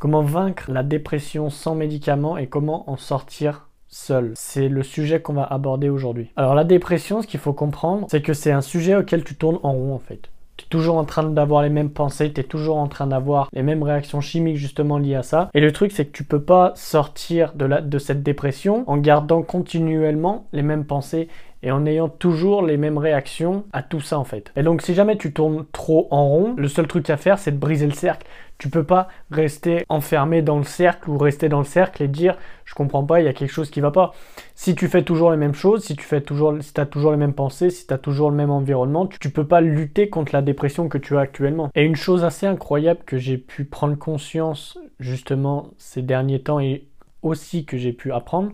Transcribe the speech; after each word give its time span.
Comment 0.00 0.22
vaincre 0.22 0.72
la 0.72 0.82
dépression 0.82 1.50
sans 1.50 1.74
médicaments 1.74 2.38
et 2.38 2.46
comment 2.46 2.88
en 2.90 2.96
sortir 2.96 3.68
seul? 3.86 4.32
C'est 4.34 4.70
le 4.70 4.82
sujet 4.82 5.20
qu'on 5.20 5.34
va 5.34 5.44
aborder 5.44 5.90
aujourd'hui. 5.90 6.30
Alors 6.36 6.54
la 6.54 6.64
dépression, 6.64 7.20
ce 7.20 7.26
qu'il 7.26 7.38
faut 7.38 7.52
comprendre, 7.52 8.06
c'est 8.10 8.22
que 8.22 8.32
c'est 8.32 8.50
un 8.50 8.62
sujet 8.62 8.96
auquel 8.96 9.24
tu 9.24 9.34
tournes 9.34 9.58
en 9.62 9.72
rond 9.72 9.94
en 9.94 9.98
fait. 9.98 10.30
Tu 10.56 10.64
es 10.64 10.68
toujours 10.70 10.96
en 10.96 11.04
train 11.04 11.24
d'avoir 11.24 11.62
les 11.62 11.68
mêmes 11.68 11.90
pensées, 11.90 12.32
tu 12.32 12.40
es 12.40 12.44
toujours 12.44 12.78
en 12.78 12.88
train 12.88 13.08
d'avoir 13.08 13.50
les 13.52 13.62
mêmes 13.62 13.82
réactions 13.82 14.22
chimiques 14.22 14.56
justement 14.56 14.96
liées 14.96 15.16
à 15.16 15.22
ça. 15.22 15.50
Et 15.52 15.60
le 15.60 15.70
truc 15.70 15.92
c'est 15.92 16.06
que 16.06 16.16
tu 16.16 16.24
peux 16.24 16.40
pas 16.40 16.72
sortir 16.76 17.52
de, 17.52 17.66
la, 17.66 17.82
de 17.82 17.98
cette 17.98 18.22
dépression 18.22 18.84
en 18.86 18.96
gardant 18.96 19.42
continuellement 19.42 20.46
les 20.54 20.62
mêmes 20.62 20.86
pensées 20.86 21.28
et 21.62 21.70
en 21.70 21.86
ayant 21.86 22.08
toujours 22.08 22.62
les 22.62 22.76
mêmes 22.76 22.98
réactions 22.98 23.64
à 23.72 23.82
tout 23.82 24.00
ça 24.00 24.18
en 24.18 24.24
fait. 24.24 24.52
Et 24.56 24.62
donc 24.62 24.82
si 24.82 24.94
jamais 24.94 25.16
tu 25.16 25.32
tournes 25.32 25.66
trop 25.72 26.08
en 26.10 26.26
rond, 26.28 26.54
le 26.56 26.68
seul 26.68 26.86
truc 26.86 27.08
à 27.10 27.16
faire 27.16 27.38
c'est 27.38 27.52
de 27.52 27.58
briser 27.58 27.86
le 27.86 27.92
cercle. 27.92 28.26
Tu 28.58 28.68
peux 28.68 28.84
pas 28.84 29.08
rester 29.30 29.84
enfermé 29.88 30.42
dans 30.42 30.58
le 30.58 30.64
cercle 30.64 31.08
ou 31.08 31.16
rester 31.16 31.48
dans 31.48 31.60
le 31.60 31.64
cercle 31.64 32.02
et 32.02 32.08
dire 32.08 32.36
je 32.64 32.74
comprends 32.74 33.04
pas, 33.04 33.20
il 33.20 33.24
y 33.24 33.28
a 33.28 33.32
quelque 33.32 33.52
chose 33.52 33.70
qui 33.70 33.80
va 33.80 33.90
pas. 33.90 34.12
Si 34.54 34.74
tu 34.74 34.88
fais 34.88 35.02
toujours 35.02 35.30
les 35.30 35.36
mêmes 35.36 35.54
choses, 35.54 35.84
si 35.84 35.96
tu 35.96 36.04
fais 36.04 36.20
toujours 36.20 36.54
si 36.60 36.72
as 36.78 36.86
toujours 36.86 37.10
les 37.10 37.16
mêmes 37.16 37.34
pensées, 37.34 37.70
si 37.70 37.86
tu 37.86 37.94
as 37.94 37.98
toujours 37.98 38.30
le 38.30 38.36
même 38.36 38.50
environnement, 38.50 39.06
tu, 39.06 39.18
tu 39.18 39.30
peux 39.30 39.46
pas 39.46 39.60
lutter 39.60 40.08
contre 40.08 40.34
la 40.34 40.42
dépression 40.42 40.88
que 40.88 40.98
tu 40.98 41.16
as 41.16 41.20
actuellement. 41.20 41.70
Et 41.74 41.84
une 41.84 41.96
chose 41.96 42.24
assez 42.24 42.46
incroyable 42.46 43.00
que 43.04 43.18
j'ai 43.18 43.38
pu 43.38 43.64
prendre 43.64 43.96
conscience 43.96 44.78
justement 45.00 45.70
ces 45.78 46.02
derniers 46.02 46.42
temps 46.42 46.60
et 46.60 46.86
aussi 47.22 47.64
que 47.64 47.76
j'ai 47.76 47.92
pu 47.92 48.12
apprendre, 48.12 48.52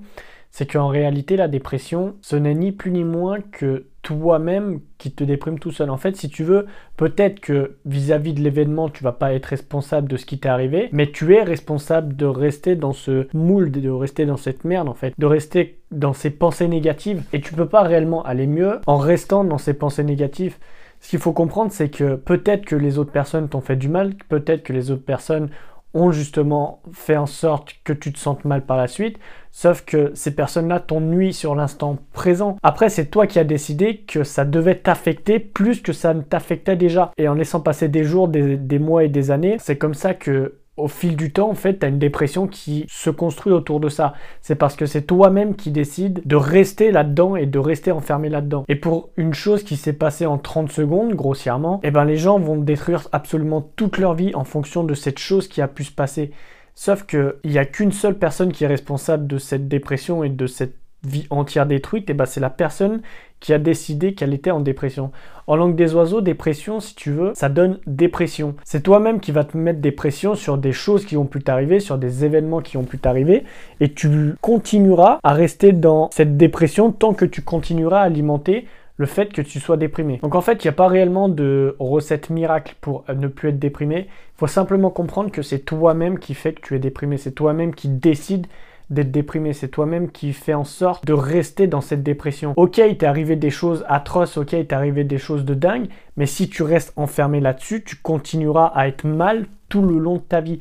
c'est 0.56 0.64
qu'en 0.64 0.88
réalité, 0.88 1.36
la 1.36 1.48
dépression, 1.48 2.14
ce 2.22 2.34
n'est 2.34 2.54
ni 2.54 2.72
plus 2.72 2.90
ni 2.90 3.04
moins 3.04 3.40
que 3.42 3.88
toi-même 4.00 4.80
qui 4.96 5.12
te 5.12 5.22
déprime 5.22 5.58
tout 5.58 5.70
seul. 5.70 5.90
En 5.90 5.98
fait, 5.98 6.16
si 6.16 6.30
tu 6.30 6.44
veux, 6.44 6.64
peut-être 6.96 7.40
que 7.40 7.76
vis-à-vis 7.84 8.32
de 8.32 8.40
l'événement, 8.40 8.88
tu 8.88 9.04
vas 9.04 9.12
pas 9.12 9.34
être 9.34 9.44
responsable 9.44 10.08
de 10.08 10.16
ce 10.16 10.24
qui 10.24 10.38
t'est 10.38 10.48
arrivé, 10.48 10.88
mais 10.92 11.10
tu 11.12 11.34
es 11.34 11.42
responsable 11.42 12.16
de 12.16 12.24
rester 12.24 12.74
dans 12.74 12.94
ce 12.94 13.28
moule, 13.34 13.70
de 13.70 13.90
rester 13.90 14.24
dans 14.24 14.38
cette 14.38 14.64
merde 14.64 14.88
en 14.88 14.94
fait, 14.94 15.12
de 15.18 15.26
rester 15.26 15.78
dans 15.90 16.14
ces 16.14 16.30
pensées 16.30 16.68
négatives. 16.68 17.22
Et 17.34 17.42
tu 17.42 17.52
peux 17.52 17.68
pas 17.68 17.82
réellement 17.82 18.24
aller 18.24 18.46
mieux 18.46 18.80
en 18.86 18.96
restant 18.96 19.44
dans 19.44 19.58
ces 19.58 19.74
pensées 19.74 20.04
négatives. 20.04 20.56
Ce 21.00 21.10
qu'il 21.10 21.18
faut 21.18 21.34
comprendre, 21.34 21.70
c'est 21.70 21.90
que 21.90 22.14
peut-être 22.14 22.64
que 22.64 22.76
les 22.76 22.96
autres 22.96 23.12
personnes 23.12 23.50
t'ont 23.50 23.60
fait 23.60 23.76
du 23.76 23.90
mal, 23.90 24.14
peut-être 24.30 24.62
que 24.62 24.72
les 24.72 24.90
autres 24.90 25.04
personnes 25.04 25.50
ont 25.96 26.12
justement 26.12 26.82
fait 26.92 27.16
en 27.16 27.26
sorte 27.26 27.74
que 27.82 27.92
tu 27.92 28.12
te 28.12 28.18
sentes 28.18 28.44
mal 28.44 28.64
par 28.64 28.76
la 28.76 28.86
suite, 28.86 29.18
sauf 29.50 29.84
que 29.84 30.12
ces 30.14 30.34
personnes-là 30.34 30.80
t'ennuient 30.80 31.32
sur 31.32 31.54
l'instant 31.54 31.98
présent. 32.12 32.56
Après, 32.62 32.90
c'est 32.90 33.06
toi 33.06 33.26
qui 33.26 33.38
as 33.38 33.44
décidé 33.44 33.98
que 33.98 34.22
ça 34.22 34.44
devait 34.44 34.76
t'affecter 34.76 35.38
plus 35.38 35.82
que 35.82 35.92
ça 35.92 36.12
ne 36.14 36.20
t'affectait 36.20 36.76
déjà. 36.76 37.10
Et 37.16 37.28
en 37.28 37.34
laissant 37.34 37.60
passer 37.60 37.88
des 37.88 38.04
jours, 38.04 38.28
des, 38.28 38.56
des 38.56 38.78
mois 38.78 39.04
et 39.04 39.08
des 39.08 39.30
années, 39.30 39.56
c'est 39.58 39.78
comme 39.78 39.94
ça 39.94 40.14
que 40.14 40.60
au 40.76 40.88
fil 40.88 41.16
du 41.16 41.32
temps, 41.32 41.50
en 41.50 41.54
fait, 41.54 41.78
tu 41.78 41.86
une 41.86 41.98
dépression 41.98 42.46
qui 42.46 42.84
se 42.88 43.10
construit 43.10 43.52
autour 43.52 43.80
de 43.80 43.88
ça. 43.88 44.14
C'est 44.42 44.54
parce 44.56 44.76
que 44.76 44.86
c'est 44.86 45.02
toi-même 45.02 45.56
qui 45.56 45.70
décide 45.70 46.20
de 46.24 46.36
rester 46.36 46.90
là-dedans 46.90 47.36
et 47.36 47.46
de 47.46 47.58
rester 47.58 47.92
enfermé 47.92 48.28
là-dedans. 48.28 48.64
Et 48.68 48.76
pour 48.76 49.10
une 49.16 49.34
chose 49.34 49.62
qui 49.62 49.76
s'est 49.76 49.92
passée 49.92 50.26
en 50.26 50.38
30 50.38 50.70
secondes, 50.70 51.14
grossièrement, 51.14 51.80
eh 51.82 51.90
ben 51.90 52.04
les 52.04 52.16
gens 52.16 52.38
vont 52.38 52.56
détruire 52.56 53.08
absolument 53.12 53.62
toute 53.76 53.98
leur 53.98 54.14
vie 54.14 54.34
en 54.34 54.44
fonction 54.44 54.84
de 54.84 54.94
cette 54.94 55.18
chose 55.18 55.48
qui 55.48 55.62
a 55.62 55.68
pu 55.68 55.84
se 55.84 55.92
passer. 55.92 56.30
Sauf 56.74 57.06
qu'il 57.06 57.34
n'y 57.44 57.58
a 57.58 57.64
qu'une 57.64 57.92
seule 57.92 58.18
personne 58.18 58.52
qui 58.52 58.64
est 58.64 58.68
responsable 58.68 59.26
de 59.26 59.38
cette 59.38 59.68
dépression 59.68 60.24
et 60.24 60.28
de 60.28 60.46
cette 60.46 60.76
vie 61.06 61.26
entière 61.30 61.66
détruite, 61.66 62.10
et 62.10 62.14
ben 62.14 62.26
c'est 62.26 62.40
la 62.40 62.50
personne 62.50 63.00
qui 63.40 63.52
a 63.52 63.58
décidé 63.58 64.14
qu'elle 64.14 64.32
était 64.32 64.50
en 64.50 64.60
dépression. 64.60 65.12
En 65.46 65.56
langue 65.56 65.76
des 65.76 65.94
oiseaux, 65.94 66.20
dépression, 66.20 66.80
si 66.80 66.94
tu 66.94 67.10
veux, 67.10 67.32
ça 67.34 67.48
donne 67.48 67.78
dépression. 67.86 68.54
C'est 68.64 68.82
toi-même 68.82 69.20
qui 69.20 69.30
vas 69.30 69.44
te 69.44 69.56
mettre 69.56 69.80
des 69.80 69.92
pressions 69.92 70.34
sur 70.34 70.58
des 70.58 70.72
choses 70.72 71.04
qui 71.04 71.16
ont 71.16 71.26
pu 71.26 71.40
t'arriver, 71.42 71.78
sur 71.80 71.98
des 71.98 72.24
événements 72.24 72.60
qui 72.60 72.76
ont 72.76 72.84
pu 72.84 72.98
t'arriver, 72.98 73.44
et 73.80 73.92
tu 73.92 74.34
continueras 74.40 75.20
à 75.22 75.32
rester 75.32 75.72
dans 75.72 76.08
cette 76.12 76.36
dépression 76.36 76.92
tant 76.92 77.14
que 77.14 77.24
tu 77.24 77.42
continueras 77.42 78.00
à 78.00 78.04
alimenter 78.04 78.66
le 78.98 79.06
fait 79.06 79.32
que 79.32 79.42
tu 79.42 79.60
sois 79.60 79.76
déprimé. 79.76 80.18
Donc 80.22 80.34
en 80.34 80.40
fait, 80.40 80.64
il 80.64 80.66
n'y 80.66 80.70
a 80.70 80.72
pas 80.72 80.88
réellement 80.88 81.28
de 81.28 81.76
recette 81.78 82.30
miracle 82.30 82.74
pour 82.80 83.04
ne 83.14 83.28
plus 83.28 83.50
être 83.50 83.58
déprimé. 83.58 84.06
Il 84.08 84.38
faut 84.38 84.46
simplement 84.46 84.90
comprendre 84.90 85.30
que 85.30 85.42
c'est 85.42 85.58
toi-même 85.58 86.18
qui 86.18 86.32
fait 86.34 86.54
que 86.54 86.62
tu 86.62 86.74
es 86.74 86.78
déprimé. 86.78 87.18
C'est 87.18 87.32
toi-même 87.32 87.74
qui 87.74 87.88
décide 87.88 88.46
d'être 88.90 89.10
déprimé, 89.10 89.52
c'est 89.52 89.68
toi-même 89.68 90.10
qui 90.10 90.32
fais 90.32 90.54
en 90.54 90.64
sorte 90.64 91.04
de 91.06 91.12
rester 91.12 91.66
dans 91.66 91.80
cette 91.80 92.02
dépression. 92.02 92.54
Ok, 92.56 92.78
il 92.78 92.96
t'est 92.96 93.06
arrivé 93.06 93.36
des 93.36 93.50
choses 93.50 93.84
atroces, 93.88 94.36
ok, 94.36 94.52
il 94.52 94.66
t'est 94.66 94.74
arrivé 94.74 95.04
des 95.04 95.18
choses 95.18 95.44
de 95.44 95.54
dingue, 95.54 95.88
mais 96.16 96.26
si 96.26 96.48
tu 96.48 96.62
restes 96.62 96.92
enfermé 96.96 97.40
là-dessus, 97.40 97.82
tu 97.84 97.96
continueras 97.96 98.66
à 98.66 98.88
être 98.88 99.04
mal 99.04 99.46
tout 99.68 99.82
le 99.82 99.98
long 99.98 100.16
de 100.16 100.20
ta 100.20 100.40
vie. 100.40 100.60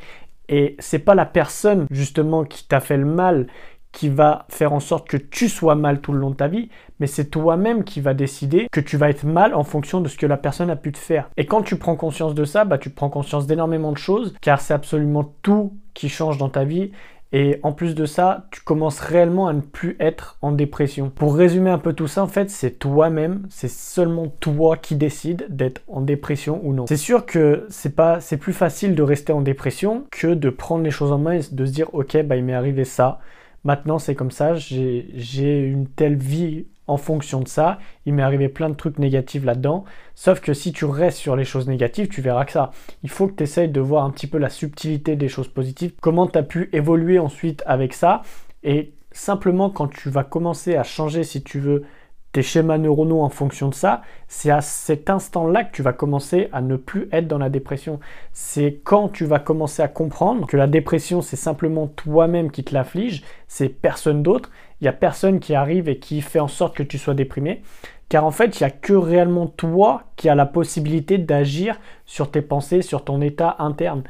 Et 0.50 0.76
c'est 0.80 1.00
pas 1.00 1.16
la 1.16 1.26
personne 1.26 1.88
justement 1.90 2.44
qui 2.44 2.68
t'a 2.68 2.80
fait 2.80 2.98
le 2.98 3.06
mal 3.06 3.48
qui 3.96 4.10
va 4.10 4.46
faire 4.50 4.74
en 4.74 4.82
sorte 4.82 5.08
que 5.08 5.16
tu 5.16 5.48
sois 5.48 5.76
mal 5.76 6.02
tout 6.02 6.12
le 6.12 6.20
long 6.20 6.32
de 6.32 6.36
ta 6.36 6.50
vie, 6.50 6.70
mais 7.00 7.08
c'est 7.08 7.30
toi-même 7.30 7.86
qui 7.86 8.02
va 8.02 8.14
décider 8.14 8.68
que 8.70 8.82
tu 8.82 8.98
vas 8.98 9.10
être 9.10 9.24
mal 9.24 9.56
en 9.56 9.64
fonction 9.64 10.02
de 10.02 10.10
ce 10.10 10.18
que 10.18 10.26
la 10.26 10.36
personne 10.36 10.70
a 10.70 10.76
pu 10.76 10.92
te 10.92 10.98
faire. 10.98 11.30
Et 11.38 11.46
quand 11.46 11.62
tu 11.62 11.78
prends 11.78 11.96
conscience 11.96 12.36
de 12.36 12.44
ça, 12.44 12.66
bah, 12.66 12.78
tu 12.78 12.90
prends 12.90 13.10
conscience 13.10 13.48
d'énormément 13.48 13.94
de 13.94 13.98
choses, 13.98 14.36
car 14.42 14.60
c'est 14.60 14.74
absolument 14.74 15.34
tout 15.42 15.78
qui 15.94 16.10
change 16.10 16.38
dans 16.38 16.50
ta 16.50 16.66
vie 16.66 16.92
et 17.38 17.60
en 17.64 17.74
plus 17.74 17.96
de 17.96 18.06
ça, 18.06 18.48
tu 18.50 18.62
commences 18.62 19.02
réellement 19.02 19.50
à 19.50 19.54
ne 19.54 19.60
plus 19.60 19.98
être 20.00 20.38
en 20.42 20.54
dépression. 20.54 21.10
Pour 21.10 21.36
résumer 21.36 21.70
un 21.70 21.78
peu 21.78 21.92
tout 21.92 22.08
ça, 22.08 22.24
en 22.24 22.28
fait, 22.28 22.50
c'est 22.50 22.80
toi-même, 22.80 23.46
c'est 23.50 23.70
seulement 23.70 24.30
toi 24.40 24.78
qui 24.78 24.96
décides 24.96 25.46
d'être 25.50 25.82
en 25.90 26.00
dépression 26.00 26.62
ou 26.64 26.74
non. 26.74 26.86
C'est 26.88 26.96
sûr 26.96 27.26
que 27.26 27.66
c'est 27.68 27.94
pas, 27.94 28.22
c'est 28.22 28.38
plus 28.38 28.54
facile 28.54 28.96
de 28.96 29.04
rester 29.04 29.34
en 29.34 29.42
dépression 29.42 30.06
que 30.12 30.28
de 30.28 30.50
prendre 30.50 30.86
les 30.86 30.92
choses 30.92 31.12
en 31.12 31.18
main 31.18 31.34
et 31.34 31.42
de 31.52 31.66
se 31.66 31.74
dire, 31.74 31.94
ok, 31.94 32.24
bah 32.24 32.38
il 32.38 32.46
m'est 32.46 32.54
arrivé 32.54 32.86
ça. 32.86 33.20
Maintenant, 33.66 34.00
c'est 34.00 34.16
comme 34.16 34.32
ça, 34.32 34.56
j'ai 34.56 35.60
une 35.60 35.88
telle 35.88 36.16
vie 36.16 36.68
en 36.88 36.98
fonction 36.98 37.40
de 37.40 37.48
ça. 37.48 37.80
Il 38.06 38.14
m'est 38.14 38.24
arrivé 38.24 38.50
plein 38.50 38.70
de 38.70 38.76
trucs 38.76 39.00
négatifs 39.00 39.44
là-dedans. 39.44 39.86
Sauf 40.14 40.40
que 40.40 40.54
si 40.54 40.72
tu 40.72 40.86
restes 40.86 41.18
sur 41.18 41.36
les 41.36 41.46
choses 41.46 41.68
négatives, 41.68 42.08
tu 42.08 42.22
verras 42.22 42.46
que 42.46 42.52
ça. 42.52 42.72
Il 43.04 43.10
faut 43.10 43.28
que 43.28 43.36
tu 43.36 43.44
essayes 43.44 43.70
de 43.70 43.82
voir 43.82 44.06
un 44.06 44.12
petit 44.12 44.28
peu 44.28 44.38
la 44.38 44.50
subtilité 44.50 45.16
des 45.16 45.28
choses 45.28 45.48
positives, 45.48 45.94
comment 46.02 46.28
tu 46.28 46.38
as 46.38 46.44
pu 46.44 46.70
évoluer 46.74 47.20
ensuite 47.20 47.64
avec 47.66 47.94
ça. 47.94 48.22
Et 48.64 48.94
simplement 49.12 49.70
quand 49.70 49.88
tu 49.88 50.10
vas 50.10 50.24
commencer 50.24 50.76
à 50.76 50.84
changer, 50.84 51.24
si 51.24 51.44
tu 51.44 51.60
veux, 51.60 51.84
tes 52.36 52.44
schémas 52.44 52.78
neuronaux 52.78 53.22
en 53.22 53.30
fonction 53.30 53.70
de 53.70 53.74
ça, 53.74 54.02
c'est 54.28 54.50
à 54.50 54.60
cet 54.60 55.10
instant-là 55.10 55.64
que 55.64 55.74
tu 55.74 55.82
vas 55.82 55.94
commencer 55.94 56.50
à 56.52 56.60
ne 56.60 56.76
plus 56.76 57.08
être 57.14 57.30
dans 57.30 57.38
la 57.38 57.50
dépression. 57.50 58.02
C'est 58.34 58.82
quand 58.84 59.08
tu 59.08 59.24
vas 59.24 59.40
commencer 59.40 59.82
à 59.82 59.88
comprendre 59.88 60.46
que 60.46 60.58
la 60.58 60.68
dépression, 60.68 61.22
c'est 61.22 61.38
simplement 61.38 61.88
toi-même 61.88 62.52
qui 62.52 62.66
te 62.66 62.74
l'afflige, 62.74 63.24
c'est 63.48 63.70
personne 63.70 64.22
d'autre. 64.22 64.52
A 64.88 64.94
personne 64.94 65.40
qui 65.40 65.56
arrive 65.56 65.90
et 65.90 65.98
qui 65.98 66.22
fait 66.22 66.40
en 66.40 66.48
sorte 66.48 66.76
que 66.76 66.84
tu 66.84 66.98
sois 66.98 67.14
déprimé. 67.14 67.62
Car 68.10 68.26
en 68.26 68.32
fait, 68.32 68.60
il 68.60 68.64
n'y 68.64 68.68
a 68.68 68.72
que 68.72 68.94
réellement 68.94 69.48
toi 69.48 70.04
qui 70.16 70.30
as 70.30 70.36
la 70.36 70.46
possibilité 70.46 71.18
d'agir 71.18 71.80
sur 72.06 72.30
tes 72.30 72.42
pensées, 72.42 72.82
sur 72.82 73.04
ton 73.04 73.22
état 73.22 73.56
interne 73.60 74.04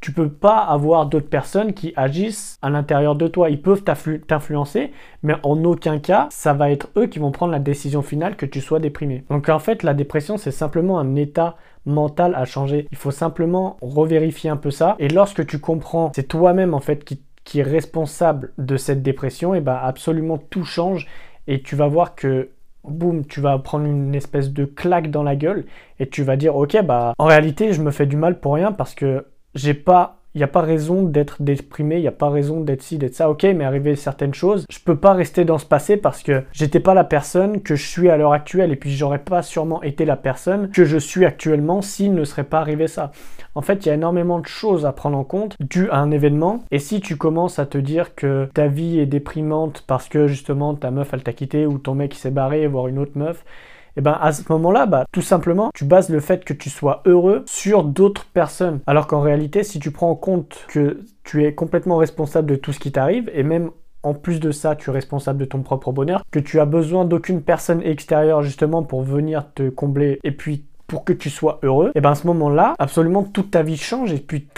tu 0.00 0.12
peux 0.12 0.30
pas 0.30 0.58
avoir 0.58 1.06
d'autres 1.06 1.28
personnes 1.28 1.74
qui 1.74 1.92
agissent 1.94 2.58
à 2.62 2.70
l'intérieur 2.70 3.14
de 3.14 3.28
toi. 3.28 3.50
Ils 3.50 3.60
peuvent 3.60 3.82
t'influencer, 3.82 4.92
mais 5.22 5.34
en 5.42 5.62
aucun 5.64 5.98
cas, 5.98 6.28
ça 6.30 6.54
va 6.54 6.70
être 6.70 6.88
eux 6.96 7.06
qui 7.06 7.18
vont 7.18 7.30
prendre 7.30 7.52
la 7.52 7.58
décision 7.58 8.00
finale 8.00 8.36
que 8.36 8.46
tu 8.46 8.60
sois 8.60 8.78
déprimé. 8.78 9.24
Donc 9.28 9.48
en 9.48 9.58
fait, 9.58 9.82
la 9.82 9.92
dépression, 9.92 10.38
c'est 10.38 10.50
simplement 10.50 10.98
un 10.98 11.16
état 11.16 11.56
mental 11.84 12.34
à 12.34 12.44
changer. 12.46 12.86
Il 12.90 12.96
faut 12.96 13.10
simplement 13.10 13.76
revérifier 13.82 14.48
un 14.48 14.56
peu 14.56 14.70
ça. 14.70 14.96
Et 14.98 15.08
lorsque 15.08 15.46
tu 15.46 15.58
comprends, 15.58 16.12
c'est 16.14 16.28
toi-même 16.28 16.72
en 16.72 16.80
fait 16.80 17.04
qui, 17.04 17.20
qui 17.50 17.58
est 17.58 17.64
responsable 17.64 18.52
de 18.58 18.76
cette 18.76 19.02
dépression, 19.02 19.56
et 19.56 19.60
ben 19.60 19.74
absolument 19.74 20.38
tout 20.38 20.62
change. 20.62 21.08
Et 21.48 21.62
tu 21.62 21.74
vas 21.74 21.88
voir 21.88 22.14
que 22.14 22.50
boum, 22.84 23.26
tu 23.26 23.40
vas 23.40 23.58
prendre 23.58 23.86
une 23.86 24.14
espèce 24.14 24.52
de 24.52 24.64
claque 24.64 25.10
dans 25.10 25.24
la 25.24 25.34
gueule 25.34 25.64
et 25.98 26.08
tu 26.08 26.22
vas 26.22 26.36
dire 26.36 26.54
ok 26.54 26.80
bah 26.84 27.12
en 27.18 27.24
réalité 27.24 27.72
je 27.72 27.82
me 27.82 27.90
fais 27.90 28.06
du 28.06 28.16
mal 28.16 28.38
pour 28.38 28.54
rien 28.54 28.70
parce 28.70 28.94
que 28.94 29.26
j'ai 29.56 29.74
pas 29.74 30.19
il 30.34 30.38
n'y 30.38 30.44
a 30.44 30.48
pas 30.48 30.60
raison 30.60 31.02
d'être 31.02 31.42
déprimé, 31.42 31.96
il 31.96 32.02
n'y 32.02 32.08
a 32.08 32.12
pas 32.12 32.30
raison 32.30 32.60
d'être 32.60 32.82
ci, 32.82 32.98
d'être 32.98 33.14
ça. 33.14 33.30
Ok, 33.30 33.42
mais 33.42 33.64
arriver 33.64 33.96
certaines 33.96 34.34
choses, 34.34 34.64
je 34.70 34.78
peux 34.78 34.96
pas 34.96 35.12
rester 35.12 35.44
dans 35.44 35.58
ce 35.58 35.66
passé 35.66 35.96
parce 35.96 36.22
que 36.22 36.44
j'étais 36.52 36.80
pas 36.80 36.94
la 36.94 37.04
personne 37.04 37.62
que 37.62 37.74
je 37.74 37.86
suis 37.86 38.10
à 38.10 38.16
l'heure 38.16 38.32
actuelle 38.32 38.70
et 38.70 38.76
puis 38.76 38.92
j'aurais 38.92 39.18
pas 39.18 39.42
sûrement 39.42 39.82
été 39.82 40.04
la 40.04 40.16
personne 40.16 40.70
que 40.70 40.84
je 40.84 40.98
suis 40.98 41.24
actuellement 41.24 41.82
s'il 41.82 42.14
ne 42.14 42.24
serait 42.24 42.44
pas 42.44 42.60
arrivé 42.60 42.86
ça. 42.86 43.10
En 43.56 43.62
fait, 43.62 43.84
il 43.84 43.88
y 43.88 43.90
a 43.90 43.94
énormément 43.94 44.38
de 44.38 44.46
choses 44.46 44.86
à 44.86 44.92
prendre 44.92 45.18
en 45.18 45.24
compte 45.24 45.56
dû 45.58 45.90
à 45.90 45.98
un 45.98 46.12
événement 46.12 46.62
et 46.70 46.78
si 46.78 47.00
tu 47.00 47.16
commences 47.16 47.58
à 47.58 47.66
te 47.66 47.78
dire 47.78 48.14
que 48.14 48.48
ta 48.54 48.68
vie 48.68 49.00
est 49.00 49.06
déprimante 49.06 49.82
parce 49.86 50.08
que 50.08 50.28
justement 50.28 50.74
ta 50.74 50.92
meuf 50.92 51.12
elle 51.12 51.24
t'a 51.24 51.32
quitté 51.32 51.66
ou 51.66 51.78
ton 51.78 51.94
mec 51.94 52.14
s'est 52.14 52.30
barré 52.30 52.66
voir 52.68 52.86
une 52.86 52.98
autre 52.98 53.16
meuf, 53.16 53.44
et 53.90 53.98
eh 53.98 54.00
ben 54.02 54.16
à 54.20 54.32
ce 54.32 54.42
moment-là, 54.50 54.86
bah, 54.86 55.04
tout 55.12 55.22
simplement, 55.22 55.70
tu 55.74 55.84
bases 55.84 56.10
le 56.10 56.20
fait 56.20 56.44
que 56.44 56.52
tu 56.52 56.70
sois 56.70 57.02
heureux 57.06 57.44
sur 57.46 57.82
d'autres 57.82 58.26
personnes. 58.26 58.80
Alors 58.86 59.06
qu'en 59.06 59.20
réalité, 59.20 59.64
si 59.64 59.80
tu 59.80 59.90
prends 59.90 60.10
en 60.10 60.14
compte 60.14 60.64
que 60.68 61.00
tu 61.24 61.44
es 61.44 61.54
complètement 61.54 61.96
responsable 61.96 62.50
de 62.50 62.56
tout 62.56 62.72
ce 62.72 62.78
qui 62.78 62.92
t'arrive, 62.92 63.30
et 63.34 63.42
même 63.42 63.70
en 64.02 64.14
plus 64.14 64.40
de 64.40 64.50
ça, 64.50 64.76
tu 64.76 64.90
es 64.90 64.92
responsable 64.92 65.40
de 65.40 65.44
ton 65.44 65.62
propre 65.62 65.92
bonheur, 65.92 66.22
que 66.30 66.38
tu 66.38 66.60
as 66.60 66.66
besoin 66.66 67.04
d'aucune 67.04 67.42
personne 67.42 67.82
extérieure 67.82 68.42
justement 68.42 68.82
pour 68.82 69.02
venir 69.02 69.46
te 69.54 69.68
combler 69.68 70.18
et 70.24 70.32
puis 70.32 70.64
pour 70.86 71.04
que 71.04 71.12
tu 71.12 71.30
sois 71.30 71.60
heureux, 71.62 71.92
et 71.94 72.00
bien 72.00 72.10
à 72.10 72.14
ce 72.16 72.26
moment-là, 72.26 72.74
absolument 72.80 73.22
toute 73.22 73.52
ta 73.52 73.62
vie 73.62 73.76
change 73.76 74.12
et 74.12 74.18
puis 74.18 74.48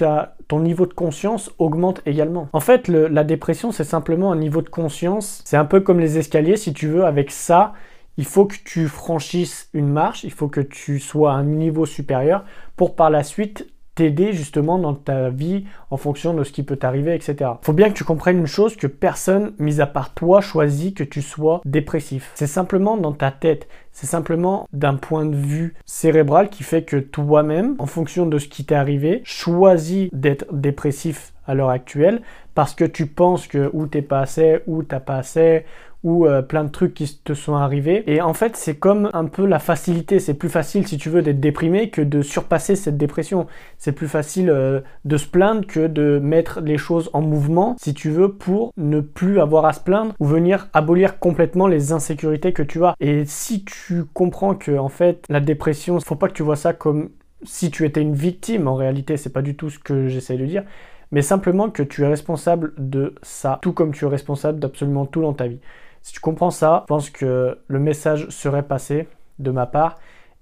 ton 0.48 0.60
niveau 0.60 0.86
de 0.86 0.94
conscience 0.94 1.50
augmente 1.58 2.00
également. 2.06 2.48
En 2.54 2.60
fait, 2.60 2.88
la 2.88 3.22
dépression, 3.22 3.70
c'est 3.70 3.84
simplement 3.84 4.32
un 4.32 4.36
niveau 4.36 4.62
de 4.62 4.70
conscience. 4.70 5.42
C'est 5.44 5.58
un 5.58 5.66
peu 5.66 5.80
comme 5.80 6.00
les 6.00 6.16
escaliers, 6.16 6.56
si 6.56 6.72
tu 6.72 6.88
veux, 6.88 7.04
avec 7.04 7.30
ça, 7.30 7.74
il 8.16 8.24
faut 8.24 8.46
que 8.46 8.56
tu 8.64 8.88
franchisses 8.88 9.68
une 9.72 9.88
marche, 9.88 10.24
il 10.24 10.32
faut 10.32 10.48
que 10.48 10.60
tu 10.60 10.98
sois 10.98 11.32
à 11.32 11.36
un 11.36 11.44
niveau 11.44 11.86
supérieur 11.86 12.44
pour 12.76 12.94
par 12.94 13.10
la 13.10 13.22
suite 13.22 13.72
t'aider 13.94 14.32
justement 14.32 14.78
dans 14.78 14.94
ta 14.94 15.28
vie 15.28 15.64
en 15.90 15.96
fonction 15.96 16.32
de 16.32 16.44
ce 16.44 16.52
qui 16.52 16.62
peut 16.62 16.76
t'arriver, 16.76 17.14
etc. 17.14 17.34
Il 17.40 17.64
Faut 17.64 17.72
bien 17.72 17.90
que 17.90 17.94
tu 17.94 18.04
comprennes 18.04 18.38
une 18.38 18.46
chose 18.46 18.76
que 18.76 18.86
personne, 18.86 19.52
mis 19.58 19.80
à 19.80 19.86
part 19.86 20.14
toi, 20.14 20.40
choisit 20.40 20.96
que 20.96 21.04
tu 21.04 21.20
sois 21.20 21.60
dépressif. 21.64 22.32
C'est 22.34 22.46
simplement 22.46 22.96
dans 22.96 23.12
ta 23.12 23.30
tête. 23.30 23.68
C'est 23.92 24.06
simplement 24.06 24.66
d'un 24.72 24.94
point 24.94 25.26
de 25.26 25.36
vue 25.36 25.74
cérébral 25.84 26.48
qui 26.48 26.62
fait 26.62 26.84
que 26.84 26.96
toi-même, 26.96 27.76
en 27.78 27.86
fonction 27.86 28.24
de 28.24 28.38
ce 28.38 28.48
qui 28.48 28.64
t'est 28.64 28.74
arrivé, 28.74 29.20
choisis 29.24 30.08
d'être 30.12 30.46
dépressif 30.52 31.34
à 31.46 31.54
l'heure 31.54 31.70
actuelle 31.70 32.22
parce 32.54 32.74
que 32.74 32.84
tu 32.84 33.06
penses 33.06 33.46
que 33.46 33.68
ou 33.72 33.86
t'es 33.86 34.02
pas 34.02 34.20
assez, 34.20 34.60
ou 34.66 34.82
t'as 34.82 35.00
pas 35.00 35.16
assez, 35.16 35.64
ou 36.04 36.26
euh, 36.26 36.42
plein 36.42 36.64
de 36.64 36.70
trucs 36.70 36.94
qui 36.94 37.20
te 37.22 37.34
sont 37.34 37.54
arrivés. 37.54 38.02
Et 38.12 38.20
en 38.20 38.34
fait, 38.34 38.56
c'est 38.56 38.76
comme 38.76 39.08
un 39.12 39.26
peu 39.26 39.46
la 39.46 39.58
facilité. 39.58 40.18
C'est 40.18 40.34
plus 40.34 40.48
facile, 40.48 40.86
si 40.86 40.98
tu 40.98 41.08
veux, 41.08 41.22
d'être 41.22 41.40
déprimé 41.40 41.90
que 41.90 42.02
de 42.02 42.22
surpasser 42.22 42.76
cette 42.76 42.96
dépression. 42.96 43.46
C'est 43.78 43.92
plus 43.92 44.08
facile 44.08 44.50
euh, 44.50 44.80
de 45.04 45.16
se 45.16 45.26
plaindre 45.26 45.66
que 45.66 45.86
de 45.86 46.18
mettre 46.18 46.60
les 46.60 46.78
choses 46.78 47.10
en 47.12 47.22
mouvement, 47.22 47.76
si 47.80 47.94
tu 47.94 48.10
veux, 48.10 48.32
pour 48.32 48.72
ne 48.76 49.00
plus 49.00 49.40
avoir 49.40 49.64
à 49.64 49.72
se 49.72 49.80
plaindre 49.80 50.14
ou 50.18 50.26
venir 50.26 50.68
abolir 50.72 51.18
complètement 51.18 51.68
les 51.68 51.92
insécurités 51.92 52.52
que 52.52 52.62
tu 52.62 52.84
as. 52.84 52.94
Et 53.00 53.24
si 53.24 53.64
tu 53.64 54.04
comprends 54.04 54.54
que, 54.54 54.76
en 54.76 54.88
fait, 54.88 55.24
la 55.28 55.40
dépression, 55.40 56.00
faut 56.00 56.16
pas 56.16 56.28
que 56.28 56.34
tu 56.34 56.42
vois 56.42 56.56
ça 56.56 56.72
comme 56.72 57.10
si 57.44 57.70
tu 57.70 57.84
étais 57.86 58.02
une 58.02 58.14
victime. 58.14 58.68
En 58.68 58.74
réalité, 58.74 59.16
c'est 59.16 59.32
pas 59.32 59.42
du 59.42 59.56
tout 59.56 59.70
ce 59.70 59.78
que 59.78 60.08
j'essaie 60.08 60.36
de 60.36 60.46
dire 60.46 60.64
mais 61.12 61.22
simplement 61.22 61.70
que 61.70 61.82
tu 61.82 62.02
es 62.02 62.06
responsable 62.08 62.72
de 62.78 63.14
ça, 63.22 63.58
tout 63.62 63.72
comme 63.72 63.92
tu 63.92 64.06
es 64.06 64.08
responsable 64.08 64.58
d'absolument 64.58 65.06
tout 65.06 65.20
dans 65.20 65.34
ta 65.34 65.46
vie. 65.46 65.60
Si 66.02 66.12
tu 66.12 66.20
comprends 66.20 66.50
ça, 66.50 66.82
je 66.84 66.88
pense 66.88 67.10
que 67.10 67.58
le 67.66 67.78
message 67.78 68.28
serait 68.28 68.64
passé 68.64 69.08
de 69.38 69.50
ma 69.50 69.66
part 69.66 69.98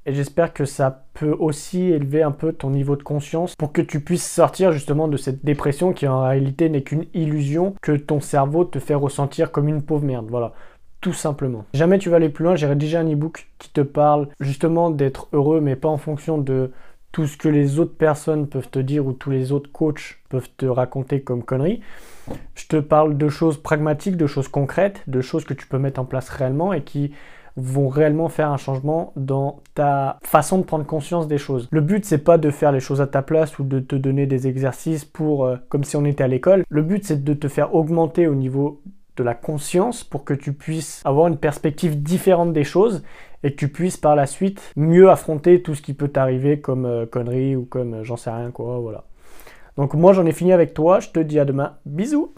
et 0.07 0.15
j'espère 0.15 0.55
que 0.55 0.65
ça 0.65 1.05
peut 1.13 1.37
aussi 1.39 1.83
élever 1.83 2.23
un 2.23 2.31
peu 2.31 2.53
ton 2.53 2.71
niveau 2.71 2.97
de 2.97 3.03
conscience 3.03 3.55
pour 3.55 3.71
que 3.73 3.83
tu 3.83 4.01
puisses 4.01 4.27
sortir 4.27 4.73
justement 4.73 5.09
de 5.09 5.19
cette 5.19 5.45
dépression 5.45 5.93
qui 5.93 6.09
en 6.09 6.23
réalité 6.23 6.71
n'est 6.71 6.83
qu'une 6.83 7.05
illusion 7.13 7.75
que 7.83 7.93
ton 7.93 8.21
cerveau 8.21 8.65
te 8.65 8.79
fait 8.79 8.95
ressentir 8.95 9.53
comme 9.53 9.69
une 9.69 9.83
pauvre 9.83 10.05
merde. 10.05 10.27
Voilà, 10.31 10.53
tout 11.03 11.13
simplement. 11.13 11.67
Si 11.75 11.79
jamais 11.79 11.99
tu 11.99 12.09
vas 12.09 12.17
aller 12.17 12.31
plus 12.31 12.45
loin, 12.45 12.57
j'ai 12.57 12.67
rédigé 12.67 12.97
un 12.97 13.11
e-book 13.13 13.49
qui 13.59 13.71
te 13.71 13.83
parle 13.83 14.29
justement 14.41 14.91
d'être 14.91 15.29
heureux 15.33 15.61
mais 15.61 15.77
pas 15.77 15.89
en 15.89 15.99
fonction 15.99 16.39
de 16.39 16.71
tout 17.13 17.27
ce 17.27 17.37
que 17.37 17.49
les 17.49 17.79
autres 17.79 17.97
personnes 17.97 18.47
peuvent 18.47 18.71
te 18.71 18.79
dire 18.79 19.07
ou 19.07 19.13
tous 19.13 19.31
les 19.31 19.53
autres 19.53 19.71
coachs 19.73 20.19
peuvent 20.29 20.49
te 20.57 20.67
raconter 20.67 21.23
comme 21.23 21.43
conneries. 21.43 21.81
Je 22.55 22.67
te 22.67 22.77
parle 22.77 23.19
de 23.19 23.29
choses 23.29 23.61
pragmatiques, 23.61 24.17
de 24.17 24.27
choses 24.27 24.49
concrètes, 24.49 25.03
de 25.09 25.21
choses 25.21 25.45
que 25.45 25.55
tu 25.55 25.67
peux 25.67 25.79
mettre 25.79 26.01
en 26.01 26.05
place 26.05 26.29
réellement 26.29 26.73
et 26.73 26.83
qui 26.83 27.13
vont 27.57 27.89
réellement 27.89 28.29
faire 28.29 28.51
un 28.51 28.57
changement 28.57 29.13
dans 29.17 29.61
ta 29.75 30.19
façon 30.23 30.59
de 30.59 30.63
prendre 30.63 30.87
conscience 30.87 31.27
des 31.27 31.39
choses. 31.39 31.69
Le 31.71 31.81
but 31.81 32.05
c'est 32.05 32.19
pas 32.19 32.39
de 32.39 32.51
faire 32.51 32.71
les 32.71 32.81
choses 32.81 33.01
à 33.01 33.07
ta 33.07 33.23
place 33.23 33.59
ou 33.59 33.65
de 33.65 33.81
te 33.81 33.97
donner 33.97 34.27
des 34.27 34.47
exercices 34.47 35.05
pour 35.05 35.45
euh, 35.45 35.57
comme 35.69 35.83
si 35.83 35.97
on 35.97 36.05
était 36.05 36.25
à 36.25 36.29
l'école. 36.29 36.65
Le 36.69 36.83
but 36.83 37.05
c'est 37.05 37.25
de 37.25 37.35
te 37.35 37.49
faire 37.49 37.75
augmenter 37.75 38.29
au 38.29 38.37
niveau 38.37 38.83
de 39.17 39.23
la 39.23 39.35
conscience 39.35 40.05
pour 40.05 40.25
que 40.25 40.35
tu 40.35 40.53
puisses 40.53 41.03
avoir 41.05 41.29
une 41.29 41.37
perspective 41.37 42.03
différente 42.03 42.53
des 42.53 42.65
choses 42.65 43.03
et 43.43 43.53
que 43.53 43.57
tu 43.57 43.69
puisses 43.69 43.97
par 43.97 44.17
la 44.17 44.27
suite 44.27 44.61
mieux 44.77 45.11
affronter 45.11 45.63
tout 45.63 45.75
ce 45.75 45.83
qui 45.83 45.95
peut 45.95 46.09
t'arriver 46.09 46.61
comme 46.61 46.85
euh, 46.85 47.07
conneries 47.07 47.57
ou 47.57 47.65
comme 47.65 47.95
euh, 47.95 48.05
j'en 48.05 48.17
sais 48.17 48.31
rien 48.31 48.51
quoi, 48.51 48.79
voilà. 48.79 49.05
Donc 49.77 49.95
moi 49.95 50.13
j'en 50.13 50.27
ai 50.27 50.33
fini 50.33 50.53
avec 50.53 50.75
toi, 50.75 51.01
je 51.01 51.09
te 51.09 51.21
dis 51.21 51.39
à 51.39 51.45
demain, 51.45 51.77
bisous 51.87 52.29